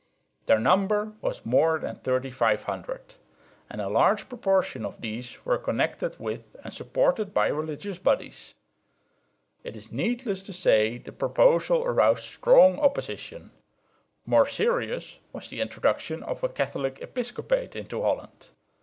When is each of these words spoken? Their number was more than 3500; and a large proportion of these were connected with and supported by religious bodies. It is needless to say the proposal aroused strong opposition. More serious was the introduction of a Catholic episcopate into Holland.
Their 0.47 0.57
number 0.57 1.11
was 1.21 1.45
more 1.45 1.77
than 1.77 1.97
3500; 1.97 3.13
and 3.69 3.79
a 3.79 3.87
large 3.87 4.27
proportion 4.29 4.83
of 4.83 4.99
these 4.99 5.37
were 5.45 5.59
connected 5.59 6.15
with 6.17 6.41
and 6.63 6.73
supported 6.73 7.35
by 7.35 7.49
religious 7.49 7.99
bodies. 7.99 8.55
It 9.63 9.75
is 9.75 9.91
needless 9.91 10.41
to 10.41 10.53
say 10.53 10.97
the 10.97 11.11
proposal 11.11 11.83
aroused 11.83 12.23
strong 12.23 12.79
opposition. 12.79 13.51
More 14.25 14.47
serious 14.47 15.19
was 15.33 15.49
the 15.49 15.61
introduction 15.61 16.23
of 16.23 16.43
a 16.43 16.49
Catholic 16.49 16.99
episcopate 16.99 17.75
into 17.75 18.01
Holland. 18.01 18.47